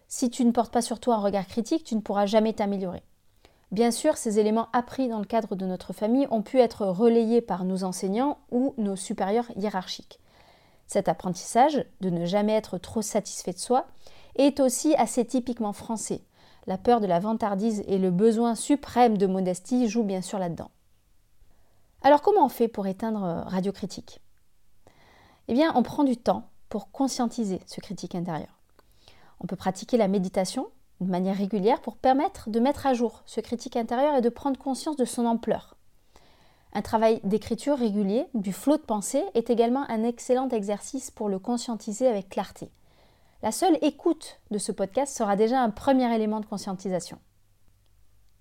si 0.07 0.29
tu 0.29 0.45
ne 0.45 0.51
portes 0.51 0.71
pas 0.71 0.81
sur 0.81 1.01
toi 1.01 1.15
un 1.15 1.19
regard 1.19 1.45
critique, 1.45 1.83
tu 1.83 1.93
ne 1.95 1.99
pourras 1.99 2.25
jamais 2.25 2.53
t'améliorer. 2.53 3.03
Bien 3.73 3.91
sûr, 3.91 4.15
ces 4.15 4.39
éléments 4.39 4.69
appris 4.71 5.09
dans 5.09 5.19
le 5.19 5.25
cadre 5.25 5.57
de 5.57 5.65
notre 5.65 5.91
famille 5.91 6.27
ont 6.31 6.41
pu 6.41 6.59
être 6.59 6.85
relayés 6.85 7.41
par 7.41 7.65
nos 7.65 7.83
enseignants 7.83 8.37
ou 8.49 8.73
nos 8.77 8.95
supérieurs 8.95 9.51
hiérarchiques. 9.57 10.21
Cet 10.87 11.09
apprentissage, 11.09 11.83
de 11.99 12.09
ne 12.09 12.25
jamais 12.25 12.53
être 12.53 12.77
trop 12.77 13.01
satisfait 13.01 13.51
de 13.51 13.59
soi, 13.59 13.87
est 14.37 14.61
aussi 14.61 14.95
assez 14.95 15.25
typiquement 15.25 15.73
français. 15.73 16.21
La 16.67 16.77
peur 16.77 16.99
de 16.99 17.07
la 17.07 17.19
vantardise 17.19 17.83
et 17.87 17.97
le 17.97 18.11
besoin 18.11 18.53
suprême 18.53 19.17
de 19.17 19.25
modestie 19.25 19.87
jouent 19.87 20.03
bien 20.03 20.21
sûr 20.21 20.37
là-dedans. 20.37 20.69
Alors 22.01 22.21
comment 22.21 22.45
on 22.45 22.49
fait 22.49 22.67
pour 22.67 22.87
éteindre 22.87 23.23
euh, 23.23 23.41
Radio 23.43 23.71
Critique? 23.71 24.19
Eh 25.47 25.53
bien, 25.53 25.71
on 25.75 25.83
prend 25.83 26.03
du 26.03 26.17
temps 26.17 26.49
pour 26.67 26.91
conscientiser 26.91 27.61
ce 27.65 27.79
critique 27.79 28.15
intérieur. 28.15 28.59
On 29.39 29.47
peut 29.47 29.55
pratiquer 29.55 29.95
la 29.95 30.09
méditation 30.09 30.67
de 30.99 31.09
manière 31.09 31.37
régulière 31.37 31.79
pour 31.79 31.95
permettre 31.95 32.49
de 32.49 32.59
mettre 32.59 32.85
à 32.85 32.93
jour 32.93 33.23
ce 33.25 33.39
critique 33.39 33.77
intérieur 33.77 34.15
et 34.15 34.21
de 34.21 34.29
prendre 34.29 34.59
conscience 34.59 34.97
de 34.97 35.05
son 35.05 35.25
ampleur. 35.25 35.77
Un 36.73 36.81
travail 36.81 37.21
d'écriture 37.23 37.77
régulier, 37.77 38.25
du 38.33 38.51
flot 38.51 38.75
de 38.75 38.81
pensée, 38.81 39.23
est 39.35 39.49
également 39.49 39.89
un 39.89 40.03
excellent 40.03 40.49
exercice 40.49 41.11
pour 41.11 41.29
le 41.29 41.39
conscientiser 41.39 42.07
avec 42.07 42.29
clarté. 42.29 42.69
La 43.43 43.51
seule 43.51 43.77
écoute 43.81 44.39
de 44.49 44.57
ce 44.57 44.71
podcast 44.71 45.15
sera 45.15 45.35
déjà 45.35 45.61
un 45.61 45.69
premier 45.69 46.13
élément 46.15 46.39
de 46.39 46.47
conscientisation. 46.47 47.19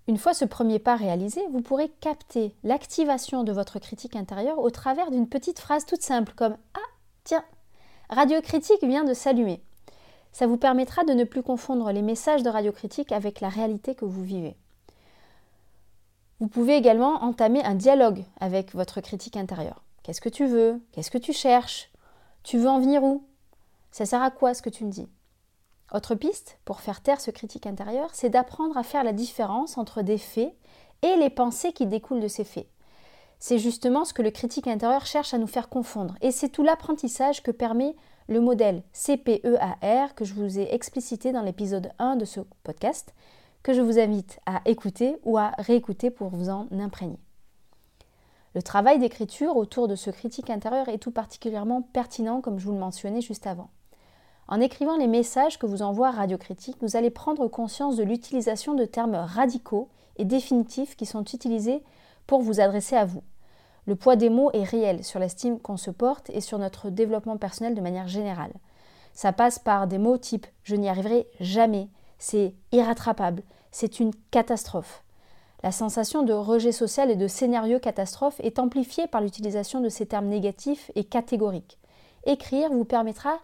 Une 0.07 0.17
fois 0.17 0.33
ce 0.33 0.45
premier 0.45 0.79
pas 0.79 0.95
réalisé, 0.95 1.41
vous 1.51 1.61
pourrez 1.61 1.89
capter 1.99 2.55
l'activation 2.63 3.43
de 3.43 3.51
votre 3.51 3.77
critique 3.77 4.15
intérieure 4.15 4.57
au 4.57 4.71
travers 4.71 5.11
d'une 5.11 5.29
petite 5.29 5.59
phrase 5.59 5.85
toute 5.85 6.01
simple 6.01 6.33
comme 6.35 6.57
Ah, 6.73 6.91
tiens, 7.23 7.43
Radio 8.09 8.41
Critique 8.41 8.83
vient 8.83 9.03
de 9.03 9.13
s'allumer. 9.13 9.61
Ça 10.31 10.47
vous 10.47 10.57
permettra 10.57 11.03
de 11.03 11.13
ne 11.13 11.25
plus 11.25 11.43
confondre 11.43 11.91
les 11.91 12.01
messages 12.01 12.41
de 12.41 12.49
Radio 12.49 12.71
Critique 12.71 13.11
avec 13.11 13.39
la 13.39 13.49
réalité 13.49 13.95
que 13.95 14.05
vous 14.05 14.23
vivez. 14.23 14.55
Vous 16.39 16.47
pouvez 16.47 16.75
également 16.75 17.23
entamer 17.23 17.63
un 17.63 17.75
dialogue 17.75 18.23
avec 18.39 18.73
votre 18.73 19.01
critique 19.01 19.37
intérieure. 19.37 19.83
Qu'est-ce 20.01 20.21
que 20.21 20.29
tu 20.29 20.47
veux? 20.47 20.81
Qu'est-ce 20.91 21.11
que 21.11 21.17
tu 21.17 21.33
cherches? 21.33 21.91
Tu 22.43 22.57
veux 22.57 22.69
en 22.69 22.79
venir 22.79 23.03
où? 23.03 23.23
Ça 23.91 24.05
sert 24.05 24.21
à 24.21 24.31
quoi 24.31 24.53
ce 24.53 24.61
que 24.61 24.69
tu 24.69 24.85
me 24.85 24.91
dis? 24.91 25.07
Autre 25.93 26.15
piste 26.15 26.59
pour 26.65 26.81
faire 26.81 27.01
taire 27.01 27.21
ce 27.21 27.31
critique 27.31 27.65
intérieur, 27.65 28.09
c'est 28.13 28.29
d'apprendre 28.29 28.77
à 28.77 28.83
faire 28.83 29.03
la 29.03 29.13
différence 29.13 29.77
entre 29.77 30.01
des 30.01 30.17
faits 30.17 30.53
et 31.01 31.15
les 31.15 31.29
pensées 31.29 31.71
qui 31.71 31.85
découlent 31.85 32.19
de 32.19 32.27
ces 32.27 32.43
faits. 32.43 32.67
C'est 33.39 33.59
justement 33.59 34.03
ce 34.03 34.13
que 34.13 34.21
le 34.21 34.31
critique 34.31 34.67
intérieur 34.67 35.05
cherche 35.05 35.33
à 35.33 35.37
nous 35.37 35.47
faire 35.47 35.69
confondre. 35.69 36.15
Et 36.21 36.31
c'est 36.31 36.49
tout 36.49 36.63
l'apprentissage 36.63 37.43
que 37.43 37.51
permet 37.51 37.95
le 38.27 38.41
modèle 38.41 38.83
CPEAR 38.93 40.15
que 40.15 40.25
je 40.25 40.33
vous 40.33 40.59
ai 40.59 40.73
explicité 40.73 41.31
dans 41.31 41.43
l'épisode 41.43 41.91
1 41.99 42.17
de 42.17 42.25
ce 42.25 42.41
podcast, 42.63 43.13
que 43.63 43.73
je 43.73 43.81
vous 43.81 43.99
invite 43.99 44.39
à 44.45 44.61
écouter 44.65 45.17
ou 45.23 45.37
à 45.37 45.51
réécouter 45.59 46.09
pour 46.09 46.29
vous 46.29 46.49
en 46.49 46.67
imprégner. 46.71 47.19
Le 48.55 48.63
travail 48.63 48.97
d'écriture 48.97 49.55
autour 49.55 49.87
de 49.87 49.95
ce 49.95 50.09
critique 50.09 50.49
intérieur 50.49 50.89
est 50.89 50.97
tout 50.97 51.11
particulièrement 51.11 51.81
pertinent, 51.81 52.41
comme 52.41 52.59
je 52.59 52.65
vous 52.65 52.73
le 52.73 52.79
mentionnais 52.79 53.21
juste 53.21 53.45
avant. 53.45 53.69
En 54.49 54.61
écrivant 54.61 54.95
les 54.95 55.07
messages 55.07 55.59
que 55.59 55.65
vous 55.65 55.81
envoie 55.81 56.09
Radio 56.09 56.37
Critique, 56.37 56.77
vous 56.81 56.95
allez 56.95 57.09
prendre 57.09 57.47
conscience 57.49 57.97
de 57.97 58.03
l'utilisation 58.03 58.75
de 58.75 58.85
termes 58.85 59.15
radicaux 59.15 59.89
et 60.15 60.23
définitifs 60.23 60.95
qui 60.95 61.05
sont 61.05 61.23
utilisés 61.23 61.83
pour 62.27 62.41
vous 62.41 62.61
adresser 62.61 62.95
à 62.95 63.03
vous. 63.03 63.23
Le 63.87 63.95
poids 63.95 64.15
des 64.15 64.29
mots 64.29 64.51
est 64.53 64.63
réel 64.63 65.03
sur 65.03 65.19
l'estime 65.19 65.59
qu'on 65.59 65.75
se 65.75 65.91
porte 65.91 66.29
et 66.29 66.39
sur 66.39 66.59
notre 66.59 66.89
développement 66.89 67.37
personnel 67.37 67.75
de 67.75 67.81
manière 67.81 68.07
générale. 68.07 68.53
Ça 69.13 69.33
passe 69.33 69.59
par 69.59 69.85
des 69.85 69.97
mots 69.97 70.17
type 70.17 70.47
je 70.63 70.75
n'y 70.75 70.87
arriverai 70.87 71.27
jamais, 71.41 71.89
c'est 72.17 72.53
irrattrapable, 72.71 73.43
c'est 73.71 73.99
une 73.99 74.13
catastrophe. 74.31 75.03
La 75.61 75.71
sensation 75.73 76.23
de 76.23 76.33
rejet 76.33 76.71
social 76.71 77.11
et 77.11 77.15
de 77.15 77.27
scénario 77.27 77.79
catastrophe 77.79 78.39
est 78.39 78.59
amplifiée 78.59 79.07
par 79.07 79.21
l'utilisation 79.21 79.81
de 79.81 79.89
ces 79.89 80.05
termes 80.05 80.27
négatifs 80.27 80.89
et 80.95 81.03
catégoriques. 81.03 81.79
Écrire 82.25 82.71
vous 82.71 82.85
permettra 82.85 83.39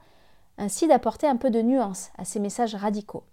ainsi 0.58 0.88
d'apporter 0.88 1.28
un 1.28 1.36
peu 1.36 1.50
de 1.50 1.62
nuance 1.62 2.10
à 2.18 2.26
ces 2.26 2.40
messages 2.40 2.76
radicaux. 2.76 3.24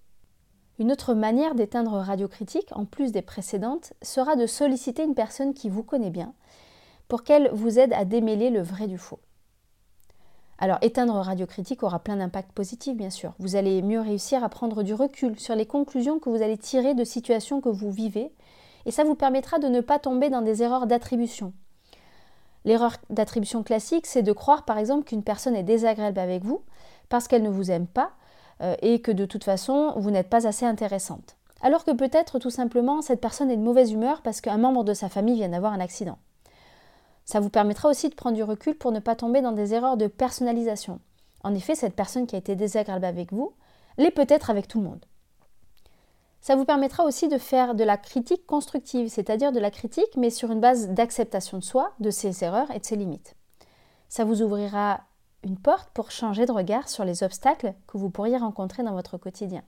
Une 0.79 0.93
autre 0.93 1.13
manière 1.15 1.55
d'éteindre 1.55 1.93
radiocritique, 1.93 2.71
en 2.73 2.87
plus 2.87 3.13
des 3.13 3.23
précédentes, 3.23 3.93
sera 4.01 4.37
de 4.37 4.47
solliciter 4.47 5.05
une 5.05 5.15
personne 5.15 5.53
qui 5.53 5.69
vous 5.69 5.83
connaît 5.83 6.11
bien, 6.11 6.33
pour 7.09 7.23
qu'elle 7.23 7.51
vous 7.53 7.79
aide 7.79 7.93
à 7.93 8.05
démêler 8.05 8.51
le 8.51 8.63
vrai 8.63 8.87
du 8.87 8.97
faux. 8.97 9.21
Alors, 10.59 10.79
éteindre 10.83 11.15
radiocritique 11.15 11.83
aura 11.83 11.99
plein 11.99 12.17
d'impacts 12.17 12.53
positifs, 12.53 12.97
bien 12.97 13.11
sûr. 13.11 13.33
Vous 13.39 13.57
allez 13.57 13.83
mieux 13.83 14.01
réussir 14.01 14.45
à 14.45 14.49
prendre 14.49 14.83
du 14.83 14.95
recul 14.95 15.39
sur 15.39 15.55
les 15.55 15.67
conclusions 15.67 16.19
que 16.19 16.29
vous 16.29 16.43
allez 16.43 16.59
tirer 16.59 16.95
de 16.95 17.05
situations 17.05 17.61
que 17.61 17.71
vous 17.71 17.91
vivez, 17.91 18.33
et 18.87 18.91
ça 18.91 19.05
vous 19.05 19.15
permettra 19.15 19.59
de 19.59 19.69
ne 19.69 19.81
pas 19.81 19.99
tomber 19.99 20.31
dans 20.31 20.43
des 20.43 20.63
erreurs 20.63 20.87
d'attribution. 20.87 21.53
L'erreur 22.65 22.97
d'attribution 23.09 23.63
classique, 23.63 24.07
c'est 24.07 24.23
de 24.23 24.33
croire 24.33 24.65
par 24.65 24.79
exemple 24.79 25.05
qu'une 25.05 25.23
personne 25.23 25.57
est 25.57 25.63
désagréable 25.63 26.19
avec 26.19 26.45
vous, 26.45 26.63
parce 27.11 27.29
qu'elle 27.29 27.43
ne 27.43 27.51
vous 27.51 27.71
aime 27.71 27.87
pas 27.87 28.13
euh, 28.63 28.75
et 28.81 29.03
que 29.03 29.13
de 29.13 29.27
toute 29.27 29.45
façon, 29.45 29.93
vous 29.97 30.11
n'êtes 30.11 30.31
pas 30.31 30.47
assez 30.47 30.65
intéressante. 30.65 31.37
Alors 31.61 31.85
que 31.85 31.91
peut-être 31.91 32.39
tout 32.39 32.49
simplement, 32.49 33.03
cette 33.03 33.21
personne 33.21 33.51
est 33.51 33.57
de 33.59 33.63
mauvaise 33.63 33.93
humeur 33.93 34.23
parce 34.23 34.41
qu'un 34.41 34.57
membre 34.57 34.85
de 34.85 34.95
sa 34.95 35.11
famille 35.11 35.35
vient 35.35 35.51
d'avoir 35.51 35.75
un 35.75 35.81
accident. 35.81 36.17
Ça 37.27 37.41
vous 37.41 37.51
permettra 37.51 37.89
aussi 37.89 38.09
de 38.09 38.15
prendre 38.15 38.37
du 38.37 38.43
recul 38.43 38.77
pour 38.77 38.93
ne 38.93 39.01
pas 39.01 39.15
tomber 39.15 39.43
dans 39.43 39.53
des 39.53 39.75
erreurs 39.75 39.99
de 39.99 40.07
personnalisation. 40.07 41.01
En 41.45 41.55
effet, 41.55 41.75
cette 41.75 41.95
personne 41.95 42.27
qui 42.27 42.35
a 42.35 42.39
été 42.39 42.57
désagréable 42.57 43.05
avec 43.05 43.33
vous 43.33 43.53
l'est 43.99 44.11
peut-être 44.11 44.51
avec 44.51 44.69
tout 44.69 44.79
le 44.79 44.89
monde. 44.89 45.05
Ça 46.41 46.57
vous 46.57 46.65
permettra 46.65 47.05
aussi 47.05 47.29
de 47.29 47.37
faire 47.37 47.75
de 47.75 47.85
la 47.85 47.99
critique 47.99 48.47
constructive, 48.47 49.09
c'est-à-dire 49.09 49.53
de 49.53 49.61
la 49.61 49.71
critique 49.71 50.17
mais 50.17 50.31
sur 50.31 50.51
une 50.51 50.61
base 50.61 50.89
d'acceptation 50.89 51.59
de 51.59 51.65
soi, 51.65 51.93
de 52.01 52.11
ses 52.11 52.43
erreurs 52.43 52.71
et 52.71 52.79
de 52.79 52.85
ses 52.85 52.97
limites. 52.97 53.37
Ça 54.09 54.25
vous 54.25 54.41
ouvrira 54.41 55.01
une 55.43 55.59
porte 55.59 55.91
pour 55.91 56.11
changer 56.11 56.47
de 56.47 56.53
regard 56.53 56.89
sur 56.89 57.05
les 57.05 57.23
obstacles 57.23 57.75
que 57.87 57.99
vous 57.99 58.11
pourriez 58.11 58.37
rencontrer 58.37 58.83
dans 58.83 58.95
votre 58.95 59.19
quotidien. 59.19 59.63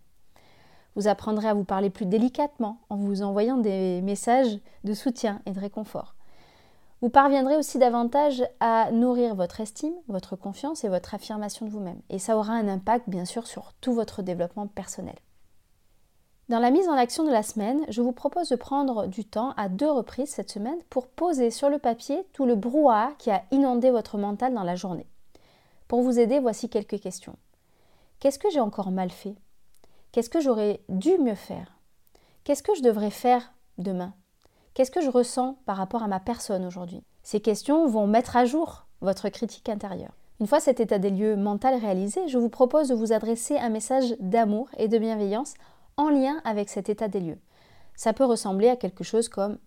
Vous 0.94 1.08
apprendrez 1.08 1.48
à 1.48 1.54
vous 1.54 1.64
parler 1.64 1.90
plus 1.90 2.06
délicatement 2.06 2.78
en 2.90 2.96
vous 2.96 3.22
envoyant 3.22 3.56
des 3.56 4.02
messages 4.02 4.58
de 4.84 4.92
soutien 4.92 5.40
et 5.46 5.52
de 5.52 5.60
réconfort. 5.60 6.14
Vous 7.00 7.08
parviendrez 7.08 7.56
aussi 7.56 7.78
davantage 7.78 8.44
à 8.60 8.92
nourrir 8.92 9.34
votre 9.34 9.60
estime, 9.60 9.94
votre 10.06 10.36
confiance 10.36 10.84
et 10.84 10.88
votre 10.88 11.14
affirmation 11.14 11.66
de 11.66 11.70
vous-même. 11.70 12.00
Et 12.10 12.18
ça 12.18 12.36
aura 12.36 12.52
un 12.52 12.68
impact 12.68 13.08
bien 13.08 13.24
sûr 13.24 13.46
sur 13.46 13.72
tout 13.80 13.92
votre 13.92 14.22
développement 14.22 14.68
personnel. 14.68 15.16
Dans 16.48 16.60
la 16.60 16.70
mise 16.70 16.88
en 16.88 16.92
action 16.92 17.24
de 17.24 17.30
la 17.30 17.42
semaine, 17.42 17.80
je 17.88 18.02
vous 18.02 18.12
propose 18.12 18.50
de 18.50 18.56
prendre 18.56 19.06
du 19.06 19.24
temps 19.24 19.52
à 19.56 19.68
deux 19.68 19.90
reprises 19.90 20.28
cette 20.28 20.50
semaine 20.50 20.78
pour 20.90 21.08
poser 21.08 21.50
sur 21.50 21.70
le 21.70 21.78
papier 21.78 22.24
tout 22.34 22.44
le 22.44 22.54
brouhaha 22.54 23.12
qui 23.18 23.30
a 23.30 23.42
inondé 23.50 23.90
votre 23.90 24.18
mental 24.18 24.52
dans 24.52 24.62
la 24.62 24.76
journée. 24.76 25.06
Pour 25.92 26.00
vous 26.00 26.18
aider, 26.18 26.38
voici 26.38 26.70
quelques 26.70 27.02
questions. 27.02 27.36
Qu'est-ce 28.18 28.38
que 28.38 28.48
j'ai 28.48 28.60
encore 28.60 28.90
mal 28.90 29.10
fait? 29.10 29.34
Qu'est-ce 30.10 30.30
que 30.30 30.40
j'aurais 30.40 30.80
dû 30.88 31.18
mieux 31.18 31.34
faire? 31.34 31.76
Qu'est-ce 32.44 32.62
que 32.62 32.74
je 32.74 32.80
devrais 32.80 33.10
faire 33.10 33.52
demain? 33.76 34.14
Qu'est-ce 34.72 34.90
que 34.90 35.02
je 35.02 35.10
ressens 35.10 35.58
par 35.66 35.76
rapport 35.76 36.02
à 36.02 36.08
ma 36.08 36.18
personne 36.18 36.64
aujourd'hui? 36.64 37.02
Ces 37.22 37.40
questions 37.40 37.86
vont 37.86 38.06
mettre 38.06 38.38
à 38.38 38.46
jour 38.46 38.86
votre 39.02 39.28
critique 39.28 39.68
intérieure. 39.68 40.14
Une 40.40 40.46
fois 40.46 40.60
cet 40.60 40.80
état 40.80 40.98
des 40.98 41.10
lieux 41.10 41.36
mental 41.36 41.78
réalisé, 41.78 42.26
je 42.26 42.38
vous 42.38 42.48
propose 42.48 42.88
de 42.88 42.94
vous 42.94 43.12
adresser 43.12 43.58
un 43.58 43.68
message 43.68 44.16
d'amour 44.18 44.70
et 44.78 44.88
de 44.88 44.96
bienveillance 44.96 45.52
en 45.98 46.08
lien 46.08 46.40
avec 46.46 46.70
cet 46.70 46.88
état 46.88 47.08
des 47.08 47.20
lieux. 47.20 47.38
Ça 47.96 48.14
peut 48.14 48.24
ressembler 48.24 48.70
à 48.70 48.76
quelque 48.76 49.04
chose 49.04 49.28
comme 49.28 49.58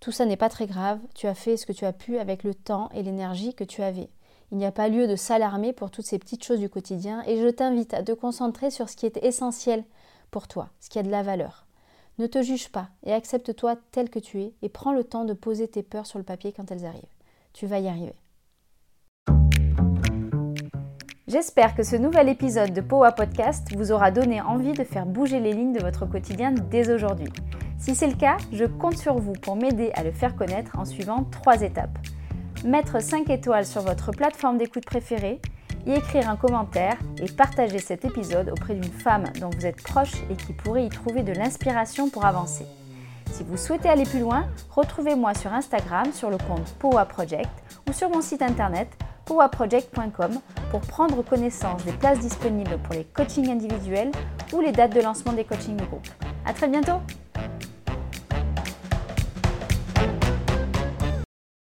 Tout 0.00 0.10
ça 0.10 0.24
n'est 0.24 0.38
pas 0.38 0.48
très 0.48 0.66
grave, 0.66 1.00
tu 1.14 1.26
as 1.26 1.34
fait 1.34 1.58
ce 1.58 1.66
que 1.66 1.74
tu 1.74 1.84
as 1.84 1.92
pu 1.92 2.16
avec 2.16 2.44
le 2.44 2.54
temps 2.54 2.88
et 2.94 3.02
l'énergie 3.02 3.52
que 3.52 3.64
tu 3.64 3.82
avais. 3.82 4.08
Il 4.52 4.58
n'y 4.58 4.66
a 4.66 4.72
pas 4.72 4.88
lieu 4.88 5.06
de 5.06 5.14
s'alarmer 5.14 5.72
pour 5.72 5.92
toutes 5.92 6.06
ces 6.06 6.18
petites 6.18 6.44
choses 6.44 6.58
du 6.58 6.68
quotidien 6.68 7.22
et 7.26 7.40
je 7.40 7.48
t'invite 7.48 7.94
à 7.94 8.02
te 8.02 8.12
concentrer 8.12 8.70
sur 8.70 8.88
ce 8.88 8.96
qui 8.96 9.06
est 9.06 9.22
essentiel 9.22 9.84
pour 10.32 10.48
toi, 10.48 10.70
ce 10.80 10.88
qui 10.90 10.98
a 10.98 11.04
de 11.04 11.10
la 11.10 11.22
valeur. 11.22 11.66
Ne 12.18 12.26
te 12.26 12.42
juge 12.42 12.68
pas 12.68 12.88
et 13.04 13.12
accepte-toi 13.12 13.76
tel 13.92 14.10
que 14.10 14.18
tu 14.18 14.42
es 14.42 14.52
et 14.62 14.68
prends 14.68 14.92
le 14.92 15.04
temps 15.04 15.24
de 15.24 15.34
poser 15.34 15.68
tes 15.68 15.84
peurs 15.84 16.06
sur 16.06 16.18
le 16.18 16.24
papier 16.24 16.52
quand 16.52 16.70
elles 16.72 16.84
arrivent. 16.84 17.02
Tu 17.52 17.66
vas 17.66 17.78
y 17.78 17.86
arriver. 17.86 18.14
J'espère 21.28 21.76
que 21.76 21.84
ce 21.84 21.94
nouvel 21.94 22.28
épisode 22.28 22.72
de 22.72 22.80
Powa 22.80 23.12
Podcast 23.12 23.68
vous 23.76 23.92
aura 23.92 24.10
donné 24.10 24.40
envie 24.40 24.72
de 24.72 24.82
faire 24.82 25.06
bouger 25.06 25.38
les 25.38 25.52
lignes 25.52 25.72
de 25.72 25.80
votre 25.80 26.06
quotidien 26.06 26.50
dès 26.50 26.92
aujourd'hui. 26.92 27.28
Si 27.78 27.94
c'est 27.94 28.08
le 28.08 28.16
cas, 28.16 28.36
je 28.50 28.64
compte 28.64 28.98
sur 28.98 29.16
vous 29.16 29.34
pour 29.34 29.54
m'aider 29.54 29.92
à 29.94 30.02
le 30.02 30.10
faire 30.10 30.34
connaître 30.34 30.76
en 30.76 30.84
suivant 30.84 31.22
trois 31.30 31.62
étapes 31.62 31.98
mettre 32.64 33.02
5 33.02 33.30
étoiles 33.30 33.66
sur 33.66 33.82
votre 33.82 34.10
plateforme 34.10 34.58
d'écoute 34.58 34.84
préférée, 34.84 35.40
y 35.86 35.92
écrire 35.92 36.28
un 36.28 36.36
commentaire 36.36 36.98
et 37.18 37.26
partager 37.30 37.78
cet 37.78 38.04
épisode 38.04 38.50
auprès 38.50 38.74
d'une 38.74 38.92
femme 38.92 39.24
dont 39.40 39.50
vous 39.50 39.66
êtes 39.66 39.82
proche 39.82 40.14
et 40.30 40.36
qui 40.36 40.52
pourrait 40.52 40.84
y 40.84 40.88
trouver 40.88 41.22
de 41.22 41.32
l'inspiration 41.32 42.10
pour 42.10 42.24
avancer. 42.24 42.66
Si 43.32 43.44
vous 43.44 43.56
souhaitez 43.56 43.88
aller 43.88 44.04
plus 44.04 44.20
loin, 44.20 44.46
retrouvez-moi 44.70 45.34
sur 45.34 45.52
Instagram 45.52 46.12
sur 46.12 46.30
le 46.30 46.36
compte 46.36 46.74
Powa 46.78 47.04
Project 47.06 47.50
ou 47.88 47.92
sur 47.92 48.10
mon 48.10 48.20
site 48.20 48.42
internet 48.42 48.88
powaproject.com 49.24 50.40
pour 50.70 50.80
prendre 50.80 51.22
connaissance 51.22 51.84
des 51.84 51.92
places 51.92 52.18
disponibles 52.18 52.78
pour 52.82 52.94
les 52.94 53.04
coachings 53.04 53.48
individuels 53.48 54.10
ou 54.52 54.60
les 54.60 54.72
dates 54.72 54.94
de 54.94 55.00
lancement 55.00 55.32
des 55.32 55.44
coachings 55.44 55.76
de 55.76 55.84
groupe. 55.84 56.08
À 56.44 56.52
très 56.52 56.68
bientôt! 56.68 57.00